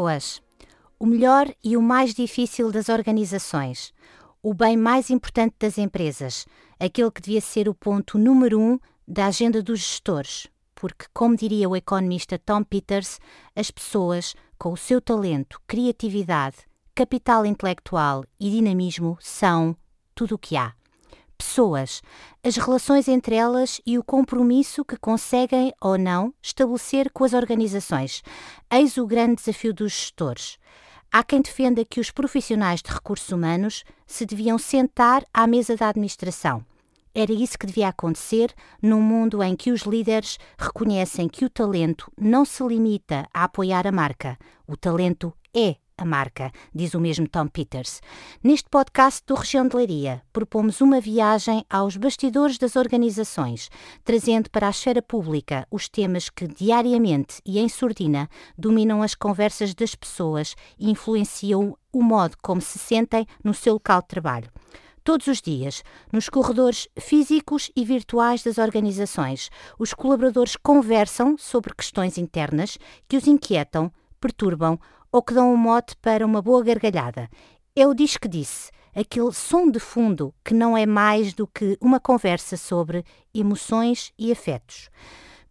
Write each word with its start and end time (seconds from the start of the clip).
Pessoas. 0.00 0.40
O 0.98 1.04
melhor 1.04 1.52
e 1.62 1.76
o 1.76 1.82
mais 1.82 2.14
difícil 2.14 2.72
das 2.72 2.88
organizações. 2.88 3.92
O 4.42 4.54
bem 4.54 4.74
mais 4.74 5.10
importante 5.10 5.56
das 5.58 5.76
empresas. 5.76 6.46
Aquele 6.78 7.10
que 7.10 7.20
devia 7.20 7.40
ser 7.42 7.68
o 7.68 7.74
ponto 7.74 8.16
número 8.16 8.58
um 8.58 8.78
da 9.06 9.26
agenda 9.26 9.62
dos 9.62 9.80
gestores. 9.80 10.46
Porque, 10.74 11.04
como 11.12 11.36
diria 11.36 11.68
o 11.68 11.76
economista 11.76 12.38
Tom 12.38 12.64
Peters, 12.64 13.20
as 13.54 13.70
pessoas, 13.70 14.34
com 14.58 14.72
o 14.72 14.76
seu 14.76 15.02
talento, 15.02 15.60
criatividade, 15.66 16.56
capital 16.94 17.44
intelectual 17.44 18.24
e 18.40 18.50
dinamismo, 18.50 19.18
são 19.20 19.76
tudo 20.14 20.36
o 20.36 20.38
que 20.38 20.56
há 20.56 20.72
pessoas, 21.40 22.02
as 22.44 22.56
relações 22.56 23.08
entre 23.08 23.34
elas 23.34 23.80
e 23.86 23.98
o 23.98 24.04
compromisso 24.04 24.84
que 24.84 24.96
conseguem 24.96 25.72
ou 25.80 25.96
não 25.96 26.34
estabelecer 26.42 27.10
com 27.10 27.24
as 27.24 27.32
organizações. 27.32 28.22
Eis 28.70 28.98
o 28.98 29.06
grande 29.06 29.36
desafio 29.36 29.72
dos 29.72 29.92
gestores. 29.92 30.58
Há 31.10 31.24
quem 31.24 31.40
defenda 31.40 31.84
que 31.84 31.98
os 31.98 32.10
profissionais 32.10 32.82
de 32.82 32.92
recursos 32.92 33.30
humanos 33.30 33.84
se 34.06 34.26
deviam 34.26 34.58
sentar 34.58 35.24
à 35.32 35.46
mesa 35.46 35.74
da 35.76 35.88
administração. 35.88 36.64
Era 37.14 37.32
isso 37.32 37.58
que 37.58 37.66
devia 37.66 37.88
acontecer 37.88 38.54
num 38.80 39.00
mundo 39.00 39.42
em 39.42 39.56
que 39.56 39.72
os 39.72 39.82
líderes 39.82 40.38
reconhecem 40.58 41.26
que 41.26 41.44
o 41.44 41.50
talento 41.50 42.12
não 42.20 42.44
se 42.44 42.62
limita 42.62 43.26
a 43.32 43.44
apoiar 43.44 43.86
a 43.86 43.92
marca. 43.92 44.38
O 44.68 44.76
talento 44.76 45.32
é 45.56 45.76
a 46.02 46.06
marca, 46.06 46.50
diz 46.74 46.94
o 46.94 47.00
mesmo 47.00 47.28
Tom 47.28 47.46
Peters. 47.46 48.00
Neste 48.42 48.68
podcast 48.68 49.22
do 49.26 49.34
Região 49.34 49.66
de 49.66 49.76
Leiria, 49.76 50.22
propomos 50.32 50.80
uma 50.80 51.00
viagem 51.00 51.64
aos 51.68 51.96
bastidores 51.96 52.58
das 52.58 52.76
organizações, 52.76 53.70
trazendo 54.04 54.50
para 54.50 54.66
a 54.66 54.70
esfera 54.70 55.02
pública 55.02 55.66
os 55.70 55.88
temas 55.88 56.28
que 56.28 56.46
diariamente 56.46 57.40
e 57.44 57.58
em 57.58 57.68
surdina 57.68 58.28
dominam 58.56 59.02
as 59.02 59.14
conversas 59.14 59.74
das 59.74 59.94
pessoas 59.94 60.54
e 60.78 60.90
influenciam 60.90 61.76
o 61.92 62.02
modo 62.02 62.36
como 62.42 62.60
se 62.60 62.78
sentem 62.78 63.26
no 63.44 63.52
seu 63.52 63.74
local 63.74 64.00
de 64.00 64.08
trabalho 64.08 64.50
todos 65.02 65.26
os 65.26 65.40
dias, 65.40 65.82
nos 66.12 66.28
corredores 66.28 66.86
físicos 66.98 67.70
e 67.74 67.84
virtuais 67.84 68.42
das 68.42 68.58
organizações. 68.58 69.50
Os 69.78 69.94
colaboradores 69.94 70.56
conversam 70.56 71.36
sobre 71.38 71.74
questões 71.74 72.18
internas 72.18 72.78
que 73.08 73.16
os 73.16 73.26
inquietam, 73.26 73.90
perturbam 74.20 74.78
ou 75.12 75.22
que 75.22 75.34
dão 75.34 75.52
um 75.52 75.56
mote 75.56 75.96
para 75.96 76.24
uma 76.24 76.40
boa 76.40 76.62
gargalhada. 76.62 77.28
É 77.74 77.86
o 77.86 77.94
Diz 77.94 78.16
que 78.16 78.28
Disse, 78.28 78.70
aquele 78.94 79.32
som 79.32 79.70
de 79.70 79.78
fundo 79.78 80.34
que 80.44 80.54
não 80.54 80.76
é 80.76 80.86
mais 80.86 81.32
do 81.34 81.46
que 81.46 81.76
uma 81.80 82.00
conversa 82.00 82.56
sobre 82.56 83.04
emoções 83.34 84.12
e 84.18 84.30
afetos. 84.32 84.88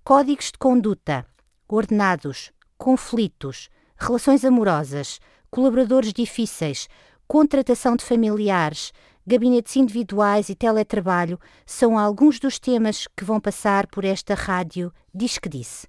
Códigos 0.04 0.52
de 0.52 0.58
conduta, 0.58 1.26
ordenados, 1.68 2.52
conflitos, 2.78 3.70
relações 3.98 4.44
amorosas, 4.44 5.20
colaboradores 5.52 6.14
difíceis, 6.14 6.88
contratação 7.28 7.96
de 7.96 8.04
familiares, 8.04 8.92
gabinetes 9.26 9.76
individuais 9.76 10.50
e 10.50 10.56
teletrabalho 10.56 11.40
são 11.66 11.98
alguns 11.98 12.40
dos 12.40 12.58
temas 12.58 13.08
que 13.16 13.24
vão 13.24 13.40
passar 13.40 13.86
por 13.88 14.04
esta 14.04 14.34
rádio 14.34 14.92
Diz 15.14 15.38
que 15.38 15.48
Disse. 15.48 15.88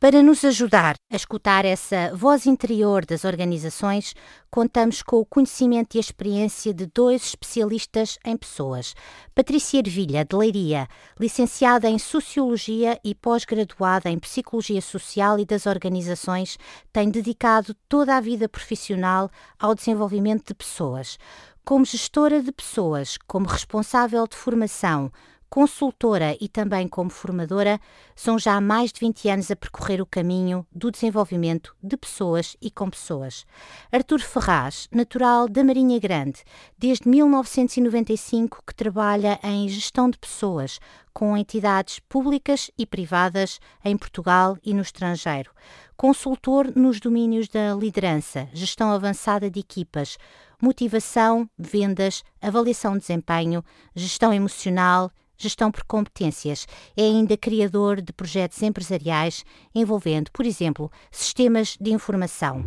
Para 0.00 0.22
nos 0.22 0.44
ajudar 0.44 0.94
a 1.10 1.16
escutar 1.16 1.64
essa 1.64 2.14
voz 2.14 2.46
interior 2.46 3.04
das 3.04 3.24
organizações, 3.24 4.14
contamos 4.48 5.02
com 5.02 5.16
o 5.16 5.26
conhecimento 5.26 5.96
e 5.96 5.98
a 5.98 6.00
experiência 6.00 6.72
de 6.72 6.86
dois 6.86 7.24
especialistas 7.24 8.16
em 8.24 8.36
pessoas. 8.36 8.94
Patrícia 9.34 9.78
Ervilha, 9.78 10.24
de 10.24 10.36
Leiria, 10.36 10.86
licenciada 11.18 11.88
em 11.88 11.98
Sociologia 11.98 12.96
e 13.04 13.12
pós-graduada 13.12 14.08
em 14.08 14.20
Psicologia 14.20 14.80
Social 14.80 15.36
e 15.40 15.44
das 15.44 15.66
Organizações, 15.66 16.56
tem 16.92 17.10
dedicado 17.10 17.74
toda 17.88 18.16
a 18.16 18.20
vida 18.20 18.48
profissional 18.48 19.28
ao 19.58 19.74
desenvolvimento 19.74 20.46
de 20.46 20.54
pessoas. 20.54 21.18
Como 21.64 21.84
gestora 21.84 22.40
de 22.40 22.52
pessoas, 22.52 23.18
como 23.26 23.48
responsável 23.48 24.28
de 24.28 24.36
formação, 24.36 25.10
consultora 25.50 26.36
e 26.40 26.48
também 26.48 26.86
como 26.86 27.10
formadora, 27.10 27.80
são 28.14 28.38
já 28.38 28.54
há 28.54 28.60
mais 28.60 28.92
de 28.92 29.00
20 29.00 29.28
anos 29.28 29.50
a 29.50 29.56
percorrer 29.56 30.00
o 30.00 30.06
caminho 30.06 30.66
do 30.70 30.90
desenvolvimento 30.90 31.74
de 31.82 31.96
pessoas 31.96 32.56
e 32.60 32.70
com 32.70 32.90
pessoas. 32.90 33.46
Artur 33.90 34.20
Ferraz, 34.20 34.88
natural 34.92 35.48
da 35.48 35.64
Marinha 35.64 35.98
Grande, 35.98 36.42
desde 36.76 37.08
1995 37.08 38.62
que 38.66 38.74
trabalha 38.74 39.38
em 39.42 39.68
gestão 39.68 40.10
de 40.10 40.18
pessoas 40.18 40.78
com 41.12 41.36
entidades 41.36 41.98
públicas 41.98 42.70
e 42.78 42.86
privadas 42.86 43.58
em 43.84 43.96
Portugal 43.96 44.56
e 44.64 44.72
no 44.72 44.82
estrangeiro. 44.82 45.50
Consultor 45.96 46.70
nos 46.76 47.00
domínios 47.00 47.48
da 47.48 47.74
liderança, 47.74 48.48
gestão 48.52 48.92
avançada 48.92 49.50
de 49.50 49.58
equipas, 49.58 50.16
motivação, 50.62 51.50
vendas, 51.58 52.22
avaliação 52.40 52.92
de 52.92 53.00
desempenho, 53.00 53.64
gestão 53.96 54.32
emocional, 54.32 55.10
gestão 55.38 55.70
por 55.70 55.84
competências. 55.84 56.66
É 56.96 57.02
ainda 57.02 57.36
criador 57.36 58.02
de 58.02 58.12
projetos 58.12 58.60
empresariais 58.62 59.44
envolvendo, 59.74 60.30
por 60.32 60.44
exemplo, 60.44 60.90
sistemas 61.10 61.76
de 61.80 61.92
informação. 61.92 62.64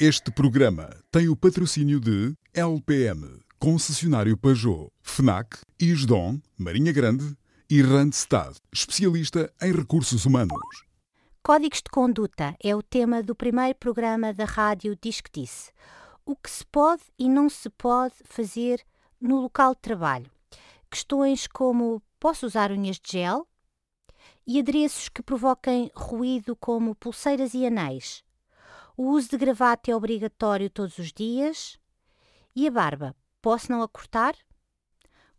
Este 0.00 0.30
programa 0.30 0.90
tem 1.10 1.28
o 1.28 1.36
patrocínio 1.36 2.00
de 2.00 2.34
LPM, 2.54 3.40
concessionário 3.58 4.36
Peugeot, 4.36 4.88
FNAC, 5.02 5.58
ISDON, 5.78 6.40
Marinha 6.56 6.92
Grande 6.92 7.36
e 7.68 7.82
Randstad, 7.82 8.56
especialista 8.72 9.52
em 9.60 9.72
recursos 9.72 10.24
humanos. 10.24 10.58
Códigos 11.42 11.78
de 11.78 11.90
conduta 11.90 12.54
é 12.62 12.74
o 12.74 12.82
tema 12.82 13.22
do 13.22 13.34
primeiro 13.34 13.76
programa 13.78 14.32
da 14.32 14.44
rádio 14.44 14.96
Disque 15.00 15.30
Disse. 15.32 15.72
O 16.24 16.36
que 16.36 16.50
se 16.50 16.64
pode 16.66 17.02
e 17.18 17.28
não 17.28 17.48
se 17.48 17.68
pode 17.70 18.14
fazer 18.24 18.80
no 19.20 19.40
local 19.40 19.74
de 19.74 19.80
trabalho 19.80 20.30
questões 20.92 21.46
como 21.46 22.02
posso 22.20 22.44
usar 22.44 22.70
unhas 22.70 23.00
de 23.00 23.12
gel 23.12 23.48
e 24.46 24.60
adereços 24.60 25.08
que 25.08 25.22
provoquem 25.22 25.90
ruído 25.94 26.54
como 26.54 26.94
pulseiras 26.94 27.54
e 27.54 27.64
anéis. 27.64 28.22
O 28.94 29.04
uso 29.04 29.30
de 29.30 29.38
gravata 29.38 29.90
é 29.90 29.96
obrigatório 29.96 30.68
todos 30.68 30.98
os 30.98 31.10
dias. 31.10 31.78
E 32.54 32.68
a 32.68 32.70
barba, 32.70 33.16
posso 33.40 33.72
não 33.72 33.82
a 33.82 33.88
cortar? 33.88 34.36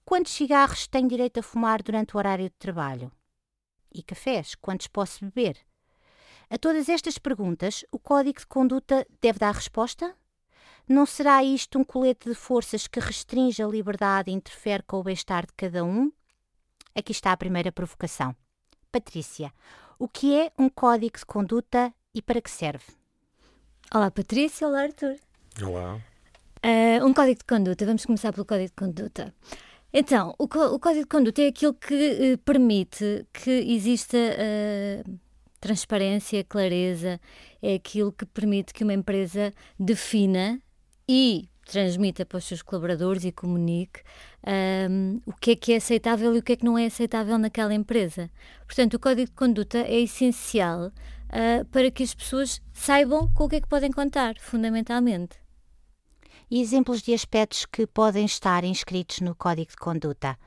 Quantos 0.04 0.32
cigarros 0.32 0.88
tenho 0.88 1.08
direito 1.08 1.40
a 1.40 1.44
fumar 1.44 1.84
durante 1.84 2.16
o 2.16 2.18
horário 2.18 2.46
de 2.46 2.56
trabalho? 2.58 3.12
E 3.94 4.02
cafés, 4.02 4.56
quantos 4.56 4.88
posso 4.88 5.24
beber? 5.24 5.60
A 6.50 6.58
todas 6.58 6.90
estas 6.90 7.20
perguntas, 7.20 7.86
o 7.92 8.00
Código 8.00 8.40
de 8.40 8.48
Conduta 8.48 9.06
deve 9.22 9.38
dar 9.38 9.54
resposta? 9.54 10.18
Não 10.88 11.06
será 11.06 11.42
isto 11.42 11.80
um 11.80 11.84
colete 11.84 12.28
de 12.28 12.36
forças 12.36 12.88
que 12.88 13.00
restringe 13.00 13.64
a 13.64 13.68
liberdade 13.68 14.30
e 14.30 14.34
interfere 14.34 14.84
com 14.84 15.00
o 15.00 15.04
bem-estar 15.04 15.46
de 15.46 15.54
cada 15.56 15.84
um? 15.84 16.12
Aqui 16.94 17.14
está 17.14 17.32
a 17.32 17.38
primeira 17.38 17.72
provocação. 17.72 18.36
Patrícia, 18.92 19.54
o 19.98 20.10
que 20.10 20.38
é 20.38 20.52
um 20.60 20.68
código 20.68 21.18
de 21.18 21.26
conduta 21.26 21.94
e 22.14 22.22
para 22.22 22.42
que 22.42 22.52
serve? 22.52 22.84
Olá, 23.94 24.12
Patrícia. 24.12 24.68
Olá, 24.68 24.82
Arthur. 24.82 25.16
Olá. 25.66 26.02
Uh, 26.66 27.06
um 27.06 27.14
código 27.14 27.40
de 27.40 27.46
conduta. 27.46 27.86
Vamos 27.86 28.06
começar 28.06 28.34
pelo 28.34 28.46
código 28.46 28.68
de 28.68 28.76
conduta. 28.76 29.34
Então, 29.94 30.36
o, 30.38 30.44
o 30.44 30.80
código 30.80 31.04
de 31.04 31.10
conduta 31.10 31.42
é 31.42 31.48
aquilo 31.48 31.74
que 31.76 32.34
uh, 32.34 32.38
permite 32.40 33.26
que 33.32 33.52
exista 33.52 34.18
uh, 34.18 35.20
transparência, 35.62 36.44
clareza, 36.44 37.22
é 37.62 37.76
aquilo 37.76 38.12
que 38.12 38.26
permite 38.26 38.74
que 38.74 38.84
uma 38.84 38.94
empresa 38.94 39.54
defina 39.80 40.60
e 41.08 41.50
transmita 41.66 42.26
para 42.26 42.38
os 42.38 42.46
seus 42.46 42.62
colaboradores 42.62 43.24
e 43.24 43.32
comunique 43.32 44.02
um, 44.90 45.22
o 45.26 45.34
que 45.34 45.52
é 45.52 45.56
que 45.56 45.74
é 45.74 45.78
aceitável 45.78 46.36
e 46.36 46.40
o 46.40 46.44
que 46.44 46.54
é 46.54 46.56
que 46.56 46.66
não 46.66 46.78
é 46.78 46.86
aceitável 46.86 47.38
naquela 47.38 47.74
empresa. 47.74 48.30
Portanto, 48.66 48.96
o 48.96 49.00
código 49.00 49.30
de 49.30 49.36
conduta 49.36 49.80
é 49.80 50.02
essencial 50.02 50.88
uh, 50.88 51.66
para 51.72 51.90
que 51.90 52.04
as 52.04 52.14
pessoas 52.14 52.62
saibam 52.74 53.32
com 53.34 53.46
o 53.46 53.50
que 53.50 53.58
é 53.58 53.62
que 53.62 53.68
podem 53.68 53.92
contar, 53.92 54.36
fundamentalmente. 54.40 55.38
E 56.50 56.62
exemplos 56.62 57.02
de 57.02 57.14
aspectos 57.14 57.66
que 57.66 57.88
podem 57.88 58.26
estar 58.26 58.64
inscritos 58.64 59.22
no 59.22 59.34
código 59.34 59.72
de 59.72 59.78
conduta? 59.78 60.38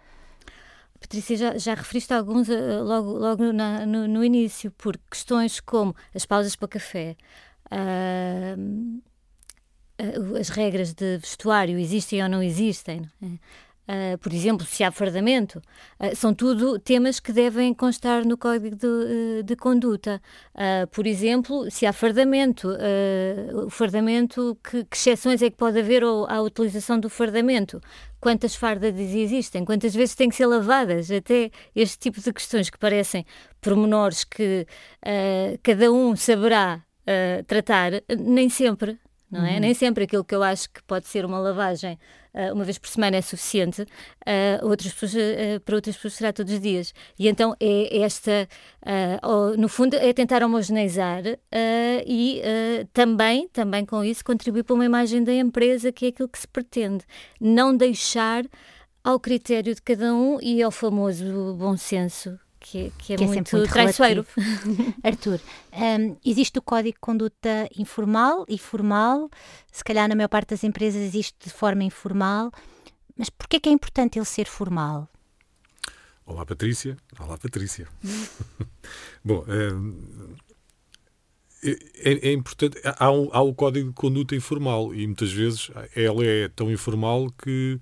Patrícia, 1.00 1.36
já, 1.36 1.58
já 1.58 1.74
referiste 1.74 2.12
alguns 2.12 2.48
uh, 2.48 2.82
logo, 2.82 3.18
logo 3.18 3.52
na, 3.52 3.84
no, 3.84 4.06
no, 4.06 4.24
início, 4.24 4.70
por 4.72 4.96
questões 5.10 5.60
como 5.60 5.94
as 6.14 6.24
pausas 6.24 6.56
para 6.56 6.68
café, 6.68 7.16
uh, 7.66 9.02
as 10.38 10.48
regras 10.48 10.92
de 10.92 11.18
vestuário 11.18 11.78
existem 11.78 12.22
ou 12.22 12.28
não 12.28 12.42
existem. 12.42 13.08
Uh, 13.86 14.18
por 14.18 14.32
exemplo, 14.32 14.66
se 14.66 14.82
há 14.82 14.90
fardamento, 14.90 15.62
uh, 16.00 16.16
são 16.16 16.34
tudo 16.34 16.76
temas 16.76 17.20
que 17.20 17.32
devem 17.32 17.72
constar 17.72 18.26
no 18.26 18.36
código 18.36 18.74
de, 18.74 18.86
uh, 18.86 19.42
de 19.44 19.54
conduta. 19.54 20.20
por 20.90 21.06
exemplo, 21.06 21.70
se 21.70 21.86
há 21.86 21.92
fardamento, 21.92 22.68
o 23.64 23.70
fardamento, 23.70 24.58
que, 24.64 24.84
que, 24.84 24.96
exceções 24.96 25.40
é 25.40 25.50
que 25.50 25.56
pode 25.56 25.78
haver 25.78 26.02
à 26.02 26.40
utilização 26.42 26.98
do 26.98 27.08
fardamento? 27.08 27.80
Quantas 28.20 28.56
fardas 28.56 28.98
existem? 28.98 29.64
Quantas 29.64 29.94
vezes 29.94 30.16
têm 30.16 30.28
que 30.28 30.34
ser 30.34 30.46
lavadas? 30.46 31.10
Até 31.10 31.50
este 31.74 31.98
tipo 31.98 32.20
de 32.20 32.32
questões 32.32 32.70
que 32.70 32.78
parecem 32.78 33.24
pormenores 33.60 34.24
que 34.24 34.66
cada 35.62 35.92
um 35.92 36.16
saberá 36.16 36.82
uh, 37.02 37.44
tratar, 37.44 37.92
nem 38.18 38.48
sempre 38.48 38.98
não 39.30 39.44
é? 39.44 39.54
Uhum. 39.54 39.60
Nem 39.60 39.74
sempre 39.74 40.04
aquilo 40.04 40.24
que 40.24 40.34
eu 40.34 40.42
acho 40.42 40.70
que 40.70 40.82
pode 40.84 41.06
ser 41.06 41.24
uma 41.24 41.38
lavagem 41.38 41.98
uh, 42.36 42.52
uma 42.52 42.64
vez 42.64 42.78
por 42.78 42.88
semana 42.88 43.16
é 43.16 43.22
suficiente, 43.22 43.82
uh, 43.82 44.66
outras 44.66 44.92
pessoas, 44.92 45.14
uh, 45.14 45.60
para 45.64 45.74
outras 45.74 45.96
pessoas 45.96 46.14
será 46.14 46.32
todos 46.32 46.52
os 46.52 46.60
dias. 46.60 46.92
E 47.18 47.26
então 47.26 47.56
é 47.58 47.98
esta, 48.00 48.48
no 49.58 49.68
fundo, 49.68 49.96
é 49.96 50.12
tentar 50.12 50.42
homogeneizar 50.42 51.22
e 52.06 52.42
também, 52.92 53.48
também 53.48 53.84
com 53.84 54.04
isso, 54.04 54.24
contribuir 54.24 54.62
para 54.62 54.74
uma 54.74 54.84
imagem 54.84 55.24
da 55.24 55.32
empresa 55.32 55.90
que 55.90 56.06
é 56.06 56.08
aquilo 56.08 56.28
que 56.28 56.38
se 56.38 56.46
pretende. 56.46 57.04
Não 57.40 57.76
deixar 57.76 58.44
ao 59.02 59.18
critério 59.18 59.74
de 59.74 59.82
cada 59.82 60.14
um 60.14 60.38
e 60.40 60.62
ao 60.62 60.70
famoso 60.70 61.54
bom 61.58 61.76
senso 61.76 62.38
que, 62.70 62.92
que, 62.98 63.12
é, 63.12 63.16
que 63.16 63.24
é 63.24 63.26
muito, 63.26 63.56
muito 63.56 63.72
traiçoeiro. 63.72 64.26
Arthur, 65.02 65.40
um, 65.72 66.16
existe 66.24 66.58
o 66.58 66.62
código 66.62 66.94
de 66.94 67.00
conduta 67.00 67.68
informal 67.76 68.44
e 68.48 68.58
formal, 68.58 69.30
se 69.70 69.84
calhar 69.84 70.08
na 70.08 70.16
maior 70.16 70.28
parte 70.28 70.50
das 70.50 70.64
empresas 70.64 71.00
existe 71.00 71.36
de 71.44 71.50
forma 71.50 71.84
informal, 71.84 72.50
mas 73.16 73.30
porquê 73.30 73.56
é 73.56 73.60
que 73.60 73.68
é 73.68 73.72
importante 73.72 74.18
ele 74.18 74.24
ser 74.24 74.46
formal? 74.46 75.08
Olá 76.24 76.44
Patrícia. 76.44 76.96
Olá 77.20 77.38
Patrícia. 77.38 77.86
Bom, 79.24 79.44
hum, 79.46 80.34
é, 81.62 82.28
é, 82.28 82.32
importante. 82.32 82.80
Há, 82.84 83.10
um, 83.12 83.28
há 83.32 83.40
o 83.42 83.54
código 83.54 83.88
de 83.90 83.94
conduta 83.94 84.34
informal 84.34 84.92
e 84.92 85.06
muitas 85.06 85.32
vezes 85.32 85.70
ela 85.94 86.24
é 86.24 86.48
tão 86.48 86.70
informal 86.70 87.30
que 87.30 87.80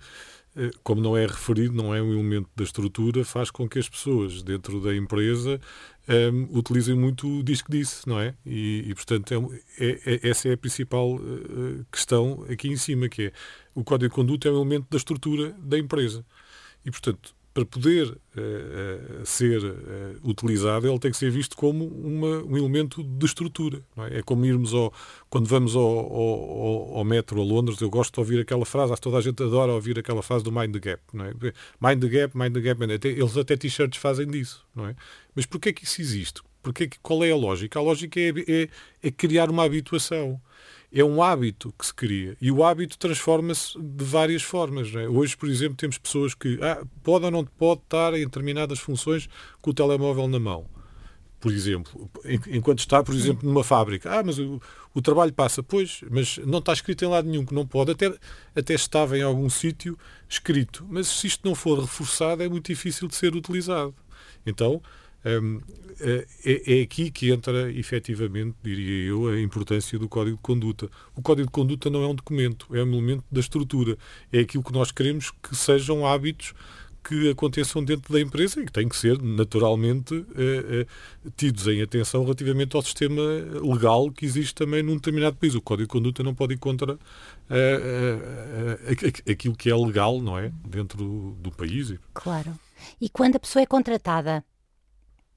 como 0.82 1.00
não 1.00 1.16
é 1.16 1.26
referido, 1.26 1.74
não 1.74 1.94
é 1.94 2.00
um 2.00 2.12
elemento 2.12 2.48
da 2.54 2.62
estrutura, 2.62 3.24
faz 3.24 3.50
com 3.50 3.68
que 3.68 3.78
as 3.78 3.88
pessoas 3.88 4.42
dentro 4.42 4.80
da 4.80 4.94
empresa 4.94 5.60
um, 6.08 6.12
ehm, 6.12 6.48
utilizem 6.52 6.94
muito 6.94 7.40
o 7.40 7.42
disco 7.42 7.72
disse, 7.72 8.08
não 8.08 8.20
é? 8.20 8.34
E, 8.46 8.84
e 8.86 8.94
portanto, 8.94 9.32
é, 9.78 9.86
é, 9.86 10.00
é, 10.14 10.28
essa 10.28 10.48
é 10.48 10.52
a 10.52 10.56
principal 10.56 11.16
uh, 11.16 11.84
questão 11.90 12.44
aqui 12.48 12.68
em 12.68 12.76
cima, 12.76 13.08
que 13.08 13.24
é 13.24 13.32
o 13.74 13.82
código 13.82 14.10
de 14.10 14.14
conduta 14.14 14.48
é 14.48 14.52
um 14.52 14.56
elemento 14.56 14.86
da 14.90 14.96
estrutura 14.96 15.50
da 15.58 15.78
empresa. 15.78 16.24
E, 16.84 16.90
portanto, 16.90 17.34
para 17.54 17.64
poder 17.64 18.08
uh, 18.08 19.24
ser 19.24 19.62
uh, 19.62 20.28
utilizado, 20.28 20.88
ele 20.88 20.98
tem 20.98 21.12
que 21.12 21.16
ser 21.16 21.30
visto 21.30 21.56
como 21.56 21.86
uma, 21.86 22.42
um 22.42 22.56
elemento 22.56 23.00
de 23.04 23.24
estrutura. 23.24 23.80
É? 23.96 24.18
é? 24.18 24.22
como 24.22 24.44
irmos 24.44 24.74
ao. 24.74 24.92
Quando 25.30 25.46
vamos 25.46 25.76
ao, 25.76 25.82
ao, 25.82 26.98
ao, 26.98 27.04
metro 27.04 27.40
a 27.40 27.44
Londres, 27.44 27.80
eu 27.80 27.88
gosto 27.88 28.12
de 28.12 28.18
ouvir 28.20 28.40
aquela 28.40 28.66
frase, 28.66 28.92
acho 28.92 29.00
que 29.00 29.04
toda 29.04 29.18
a 29.18 29.20
gente 29.20 29.40
adora 29.40 29.72
ouvir 29.72 29.96
aquela 29.96 30.20
frase 30.20 30.42
do 30.42 30.50
Mind 30.50 30.72
the 30.72 30.80
Gap. 30.80 31.02
Não 31.12 31.24
é? 31.24 31.32
Mind 31.80 32.02
the 32.02 32.08
Gap, 32.08 32.36
Mind 32.36 32.54
the 32.54 32.60
Gap, 32.60 32.82
eles 33.06 33.36
até 33.36 33.56
t-shirts 33.56 34.00
fazem 34.00 34.26
disso. 34.26 34.66
Não 34.74 34.88
é? 34.88 34.96
Mas 35.32 35.46
porquê 35.46 35.72
que 35.72 35.84
isso 35.84 36.00
existe? 36.00 36.42
Porque, 36.60 36.90
qual 37.02 37.22
é 37.22 37.30
a 37.30 37.36
lógica? 37.36 37.78
A 37.78 37.82
lógica 37.82 38.18
é, 38.18 38.32
é, 38.48 38.68
é 39.02 39.10
criar 39.10 39.48
uma 39.48 39.64
habituação 39.64 40.40
é 40.94 41.04
um 41.04 41.20
hábito 41.20 41.74
que 41.76 41.84
se 41.84 41.92
cria. 41.92 42.36
E 42.40 42.52
o 42.52 42.62
hábito 42.62 42.96
transforma-se 42.96 43.76
de 43.76 44.04
várias 44.04 44.42
formas. 44.42 44.94
É? 44.94 45.08
Hoje, 45.08 45.36
por 45.36 45.48
exemplo, 45.48 45.76
temos 45.76 45.98
pessoas 45.98 46.34
que 46.34 46.56
ah, 46.62 46.84
pode 47.02 47.24
ou 47.24 47.32
não 47.32 47.44
pode 47.44 47.80
estar 47.80 48.14
em 48.14 48.24
determinadas 48.24 48.78
funções 48.78 49.28
com 49.60 49.70
o 49.70 49.74
telemóvel 49.74 50.28
na 50.28 50.38
mão. 50.38 50.66
Por 51.40 51.52
exemplo, 51.52 52.10
enquanto 52.46 52.78
está, 52.78 53.02
por 53.02 53.14
exemplo, 53.14 53.46
numa 53.46 53.64
fábrica. 53.64 54.18
Ah, 54.18 54.22
mas 54.22 54.38
o, 54.38 54.62
o 54.94 55.02
trabalho 55.02 55.32
passa. 55.32 55.62
Pois, 55.64 56.00
mas 56.08 56.38
não 56.38 56.60
está 56.60 56.72
escrito 56.72 57.04
em 57.04 57.08
lado 57.08 57.28
nenhum 57.28 57.44
que 57.44 57.52
não 57.52 57.66
pode. 57.66 57.90
Até, 57.90 58.14
até 58.54 58.72
estava 58.72 59.18
em 59.18 59.22
algum 59.22 59.50
sítio 59.50 59.98
escrito. 60.28 60.86
Mas 60.88 61.08
se 61.08 61.26
isto 61.26 61.46
não 61.46 61.56
for 61.56 61.80
reforçado, 61.80 62.42
é 62.42 62.48
muito 62.48 62.68
difícil 62.68 63.08
de 63.08 63.16
ser 63.16 63.34
utilizado. 63.34 63.94
Então, 64.46 64.80
um, 65.24 65.60
é, 66.00 66.26
é, 66.44 66.82
aqui 66.82 67.10
que 67.10 67.30
entra, 67.30 67.70
efetivamente, 67.72 68.56
diria 68.62 69.08
eu, 69.08 69.28
a 69.28 69.40
importância 69.40 69.98
do 69.98 70.08
Código 70.08 70.36
de 70.36 70.42
Conduta. 70.42 70.90
O 71.14 71.22
Código 71.22 71.46
de 71.46 71.52
Conduta 71.52 71.88
não 71.88 72.02
é 72.02 72.08
um 72.08 72.14
documento, 72.14 72.66
é 72.74 72.82
um 72.82 72.92
elemento 72.92 73.24
da 73.30 73.40
estrutura. 73.40 73.96
É 74.32 74.40
aquilo 74.40 74.62
que 74.62 74.72
nós 74.72 74.90
queremos 74.90 75.30
que 75.30 75.54
sejam 75.54 76.06
hábitos 76.06 76.52
que 77.04 77.30
aconteçam 77.30 77.84
dentro 77.84 78.12
da 78.12 78.18
empresa 78.18 78.60
e 78.60 78.64
que 78.64 78.72
têm 78.72 78.88
que 78.88 78.96
ser 78.96 79.20
naturalmente 79.20 80.24
eh, 80.34 80.86
eh, 80.86 81.30
tidos 81.36 81.66
em 81.68 81.82
atenção 81.82 82.22
relativamente 82.22 82.74
ao 82.74 82.80
sistema 82.80 83.20
legal 83.62 84.10
que 84.10 84.24
existe 84.24 84.54
também 84.54 84.82
num 84.82 84.94
determinado 84.94 85.36
país. 85.36 85.54
O 85.54 85.60
Código 85.60 85.86
de 85.86 85.92
Conduta 85.92 86.22
não 86.22 86.34
pode 86.34 86.54
ir 86.54 86.58
contra 86.58 86.98
eh, 87.50 89.30
aquilo 89.30 89.54
que 89.54 89.70
é 89.70 89.76
legal, 89.76 90.18
não 90.22 90.38
é? 90.38 90.50
Dentro 90.66 91.36
do 91.38 91.52
país. 91.52 91.92
Claro. 92.14 92.58
E 92.98 93.10
quando 93.10 93.36
a 93.36 93.40
pessoa 93.40 93.62
é 93.62 93.66
contratada, 93.66 94.42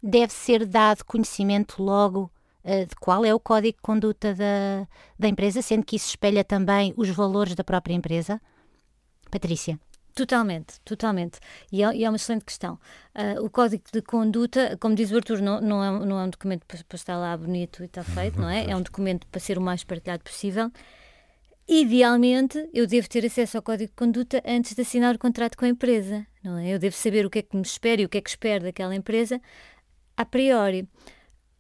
deve 0.08 0.32
ser 0.32 0.66
dado 0.66 1.04
conhecimento 1.04 1.84
logo 1.84 2.32
uh, 2.64 2.86
de 2.86 2.96
qual 2.96 3.26
é 3.26 3.36
o 3.36 3.40
código 3.40 3.76
de 3.76 3.82
conduta 3.82 4.34
da, 4.34 4.88
da 5.20 5.28
empresa, 5.28 5.62
sendo 5.62 5.86
que 5.86 5.98
isso 5.98 6.08
espelha 6.08 6.46
também 6.46 6.94
os 6.96 7.10
valores 7.10 7.54
da 7.56 7.64
própria 7.64 7.94
empresa? 7.94 8.42
Patrícia. 9.30 9.78
Totalmente, 10.16 10.80
totalmente. 10.84 11.40
E 11.72 11.84
é, 11.84 11.96
e 11.96 12.04
é 12.06 12.10
uma 12.10 12.16
excelente 12.16 12.46
questão. 12.46 12.80
Uh, 13.14 13.44
o 13.44 13.50
código 13.50 13.84
de 13.92 14.02
conduta, 14.02 14.78
como 14.80 14.96
diz 14.96 15.12
o 15.12 15.18
Arthur, 15.18 15.42
não, 15.42 15.60
não, 15.60 15.84
é, 15.84 16.06
não 16.06 16.20
é 16.20 16.24
um 16.24 16.30
documento 16.30 16.66
para, 16.66 16.80
para 16.88 16.96
estar 16.96 17.18
lá 17.18 17.36
bonito 17.36 17.84
e 17.84 17.86
está 17.86 18.02
feito, 18.04 18.40
não 18.40 18.50
é? 18.50 18.72
É 18.72 18.76
um 18.76 18.82
documento 18.82 19.28
para 19.28 19.42
ser 19.42 19.58
o 19.58 19.62
mais 19.62 19.84
partilhado 19.84 20.24
possível. 20.24 20.72
Idealmente, 21.68 22.68
eu 22.74 22.88
devo 22.88 23.10
ter 23.10 23.26
acesso 23.26 23.58
ao 23.58 23.62
código 23.62 23.90
de 23.90 23.96
conduta 23.96 24.42
antes 24.46 24.74
de 24.74 24.82
assinar 24.82 25.14
o 25.14 25.20
contrato 25.20 25.58
com 25.58 25.66
a 25.66 25.68
empresa, 25.68 26.26
não 26.42 26.58
é? 26.58 26.70
Eu 26.70 26.80
devo 26.80 26.96
saber 26.96 27.26
o 27.26 27.30
que 27.30 27.40
é 27.40 27.42
que 27.42 27.58
me 27.58 27.62
espera 27.62 28.02
e 28.02 28.06
o 28.06 28.10
que 28.10 28.18
é 28.18 28.22
que 28.22 28.30
espero 28.30 28.64
daquela 28.64 28.96
empresa 28.96 29.42
a 30.18 30.26
priori. 30.26 30.90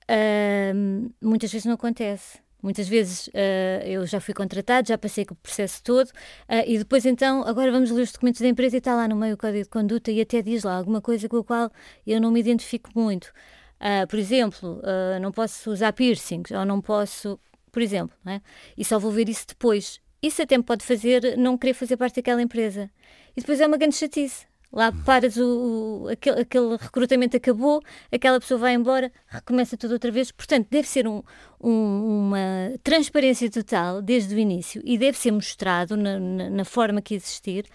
Uh, 0.09 1.13
muitas 1.21 1.51
vezes 1.51 1.65
não 1.65 1.75
acontece. 1.75 2.39
Muitas 2.61 2.87
vezes 2.87 3.27
uh, 3.27 3.85
eu 3.85 4.05
já 4.07 4.19
fui 4.19 4.33
contratado, 4.33 4.87
já 4.87 4.97
passei 4.97 5.23
com 5.23 5.35
o 5.35 5.37
processo 5.37 5.81
todo 5.83 6.07
uh, 6.07 6.63
e 6.65 6.79
depois 6.79 7.05
então, 7.05 7.43
agora 7.43 7.71
vamos 7.71 7.91
ler 7.91 8.01
os 8.01 8.11
documentos 8.11 8.41
da 8.41 8.47
empresa 8.47 8.75
e 8.75 8.79
está 8.79 8.95
lá 8.95 9.07
no 9.07 9.15
meio 9.15 9.35
o 9.35 9.37
código 9.37 9.63
de 9.63 9.69
conduta 9.69 10.11
e 10.11 10.19
até 10.19 10.41
diz 10.41 10.63
lá 10.63 10.75
alguma 10.75 10.99
coisa 10.99 11.29
com 11.29 11.37
a 11.37 11.43
qual 11.43 11.71
eu 12.05 12.19
não 12.19 12.31
me 12.31 12.39
identifico 12.39 12.89
muito. 12.95 13.31
Uh, 13.79 14.07
por 14.07 14.17
exemplo, 14.17 14.81
não 15.21 15.31
posso 15.31 15.69
usar 15.69 15.93
piercings 15.93 16.49
ou 16.49 16.65
não 16.65 16.81
posso, 16.81 17.39
por 17.71 17.81
exemplo, 17.81 18.17
é? 18.25 18.41
e 18.75 18.83
só 18.83 18.97
vou 18.97 19.11
ver 19.11 19.29
isso 19.29 19.45
depois. 19.47 20.01
Isso 20.19 20.41
até 20.41 20.57
me 20.57 20.63
pode 20.63 20.83
fazer 20.83 21.37
não 21.37 21.59
querer 21.59 21.75
fazer 21.75 21.95
parte 21.95 22.15
daquela 22.15 22.41
empresa. 22.41 22.89
E 23.35 23.39
depois 23.39 23.61
é 23.61 23.67
uma 23.67 23.77
grande 23.77 23.95
chatice. 23.95 24.46
Lá 24.71 24.91
paras, 24.91 25.37
o, 25.37 26.03
o, 26.03 26.09
aquele, 26.09 26.41
aquele, 26.41 26.75
recrutamento 26.75 27.37
acabou, 27.37 27.81
aquela 28.11 28.39
pessoa 28.39 28.59
vai 28.59 28.73
embora, 28.73 29.11
recomeça 29.27 29.77
tudo 29.77 29.93
outra 29.93 30.11
vez. 30.11 30.31
Portanto, 30.31 30.67
deve 30.69 30.87
ser 30.87 31.07
um, 31.07 31.23
um, 31.61 32.27
uma 32.27 32.77
transparência 32.83 33.49
total 33.49 34.01
desde 34.01 34.35
o 34.35 34.39
início 34.39 34.81
e 34.83 34.97
deve 34.97 35.17
ser 35.17 35.31
mostrado 35.31 35.95
na, 35.95 36.19
na, 36.19 36.49
na 36.49 36.65
forma 36.65 37.01
que 37.01 37.15
existir. 37.15 37.65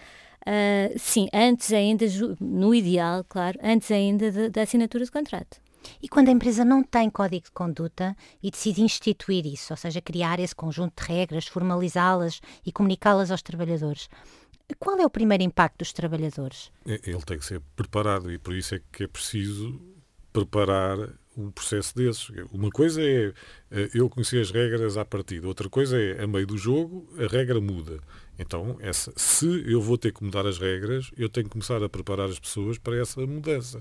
Uh, 0.45 0.93
sim, 0.97 1.27
antes 1.33 1.71
ainda, 1.71 2.05
no 2.39 2.75
ideal, 2.75 3.23
claro, 3.27 3.57
antes 3.63 3.89
ainda 3.89 4.49
da 4.49 4.61
assinatura 4.61 5.03
de 5.03 5.11
contrato. 5.11 5.63
E 6.01 6.07
quando 6.07 6.29
a 6.29 6.31
empresa 6.31 6.63
não 6.63 6.83
tem 6.83 7.09
código 7.09 7.45
de 7.45 7.51
conduta 7.51 8.15
e 8.41 8.49
decide 8.49 8.81
instituir 8.81 9.45
isso, 9.45 9.73
ou 9.73 9.77
seja, 9.77 10.01
criar 10.01 10.39
esse 10.39 10.55
conjunto 10.55 11.01
de 11.01 11.07
regras, 11.11 11.47
formalizá-las 11.47 12.41
e 12.65 12.71
comunicá-las 12.71 13.31
aos 13.31 13.41
trabalhadores, 13.41 14.09
qual 14.79 14.97
é 14.97 15.05
o 15.05 15.09
primeiro 15.09 15.43
impacto 15.43 15.79
dos 15.79 15.93
trabalhadores? 15.93 16.71
É, 16.85 16.99
ele 17.05 17.21
tem 17.21 17.37
que 17.37 17.45
ser 17.45 17.61
preparado 17.75 18.31
e 18.31 18.37
por 18.37 18.53
isso 18.53 18.75
é 18.75 18.81
que 18.91 19.03
é 19.03 19.07
preciso 19.07 19.79
preparar 20.31 20.97
um 21.37 21.51
processo 21.51 21.95
desses. 21.95 22.29
Uma 22.51 22.69
coisa 22.69 23.01
é 23.01 23.33
eh, 23.71 23.89
eu 23.93 24.09
conhecer 24.09 24.41
as 24.41 24.51
regras 24.51 24.97
à 24.97 25.05
partida, 25.05 25.47
outra 25.47 25.69
coisa 25.69 25.99
é, 25.99 26.23
a 26.23 26.27
meio 26.27 26.45
do 26.45 26.57
jogo, 26.57 27.07
a 27.17 27.27
regra 27.27 27.59
muda. 27.59 27.99
Então, 28.37 28.77
essa, 28.79 29.13
se 29.15 29.63
eu 29.71 29.81
vou 29.81 29.97
ter 29.97 30.11
que 30.11 30.23
mudar 30.23 30.45
as 30.47 30.57
regras, 30.57 31.11
eu 31.17 31.29
tenho 31.29 31.45
que 31.45 31.51
começar 31.51 31.83
a 31.83 31.89
preparar 31.89 32.29
as 32.29 32.39
pessoas 32.39 32.77
para 32.77 32.99
essa 32.99 33.21
mudança. 33.25 33.79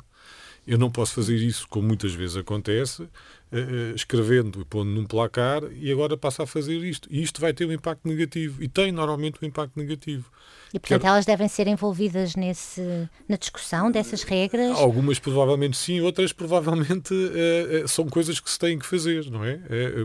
Eu 0.67 0.79
não 0.79 0.91
posso 0.91 1.15
fazer 1.15 1.37
isso, 1.37 1.67
como 1.69 1.89
muitas 1.89 2.15
vezes 2.15 2.37
acontece, 2.37 3.03
eh, 3.51 3.59
eh, 3.59 3.93
escrevendo 3.97 4.61
e 4.61 4.65
pondo 4.65 4.91
num 4.91 5.05
placar 5.05 5.63
e 5.73 5.91
agora 5.91 6.17
passa 6.17 6.45
a 6.45 6.47
fazer 6.47 6.79
isto. 6.79 7.09
E 7.11 7.21
isto 7.21 7.41
vai 7.41 7.53
ter 7.53 7.67
um 7.67 7.73
impacto 7.73 8.07
negativo. 8.07 8.63
E 8.63 8.69
tem 8.69 8.93
normalmente 8.93 9.39
um 9.43 9.47
impacto 9.47 9.77
negativo. 9.77 10.31
E, 10.73 10.79
portanto, 10.79 11.05
elas 11.05 11.27
devem 11.27 11.49
ser 11.49 11.67
envolvidas 11.67 12.35
nesse, 12.35 12.81
na 13.29 13.37
discussão 13.37 13.91
dessas 13.91 14.23
regras? 14.23 14.75
Algumas 14.79 15.19
provavelmente 15.19 15.77
sim, 15.77 16.01
outras 16.01 16.33
provavelmente 16.33 17.13
é, 17.35 17.87
são 17.87 18.07
coisas 18.07 18.41
que 18.41 18.51
se 18.51 18.59
têm 18.59 18.79
que 18.79 18.87
fazer, 18.87 19.31
não 19.31 19.45
é? 19.45 19.61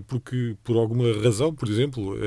porque, 0.08 0.58
por 0.66 0.76
alguma 0.76 1.14
razão, 1.24 1.56
por 1.56 1.70
exemplo, 1.70 2.18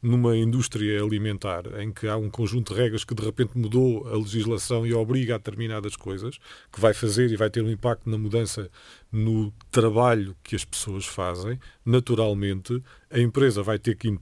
numa 0.00 0.34
indústria 0.34 1.02
alimentar 1.02 1.47
em 1.80 1.92
que 1.92 2.06
há 2.06 2.16
um 2.16 2.30
conjunto 2.30 2.74
de 2.74 2.80
regras 2.80 3.04
que 3.04 3.14
de 3.14 3.22
repente 3.22 3.56
mudou 3.56 4.06
a 4.08 4.16
legislação 4.16 4.86
e 4.86 4.94
obriga 4.94 5.34
a 5.34 5.38
determinadas 5.38 5.96
coisas, 5.96 6.38
que 6.72 6.80
vai 6.80 6.94
fazer 6.94 7.30
e 7.30 7.36
vai 7.36 7.50
ter 7.50 7.62
um 7.62 7.70
impacto 7.70 8.08
na 8.08 8.18
mudança 8.18 8.70
no 9.10 9.52
trabalho 9.70 10.36
que 10.42 10.54
as 10.54 10.64
pessoas 10.64 11.06
fazem, 11.06 11.58
naturalmente 11.84 12.82
a 13.10 13.18
empresa 13.18 13.62
vai 13.62 13.78
ter 13.78 13.96
que 13.96 14.18